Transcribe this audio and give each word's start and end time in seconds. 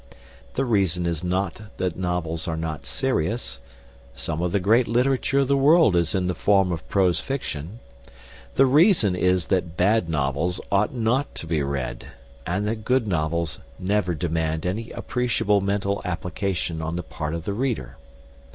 The 0.55 0.65
reason 0.65 1.05
is 1.05 1.23
not 1.23 1.61
that 1.77 1.95
novels 1.95 2.47
are 2.47 2.57
not 2.57 2.87
serious 2.87 3.59
some 4.15 4.41
of 4.41 4.51
the 4.51 4.59
great 4.59 4.87
literature 4.87 5.37
of 5.37 5.47
the 5.47 5.55
world 5.55 5.95
is 5.95 6.15
in 6.15 6.25
the 6.25 6.33
form 6.33 6.71
of 6.71 6.89
prose 6.89 7.19
fiction 7.19 7.77
the 8.55 8.65
reason 8.65 9.15
is 9.15 9.45
that 9.49 9.77
bad 9.77 10.09
novels 10.09 10.59
ought 10.71 10.91
not 10.91 11.35
to 11.35 11.45
be 11.45 11.61
read, 11.61 12.07
and 12.47 12.65
that 12.67 12.83
good 12.83 13.07
novels 13.07 13.59
never 13.77 14.15
demand 14.15 14.65
any 14.65 14.89
appreciable 14.89 15.61
mental 15.61 16.01
application 16.03 16.81
on 16.81 16.95
the 16.95 17.03
part 17.03 17.35
of 17.35 17.45
the 17.45 17.53
reader. 17.53 17.97